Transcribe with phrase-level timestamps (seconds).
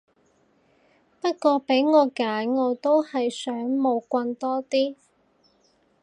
[1.21, 4.95] 不過俾我揀我都係想冇棍多啲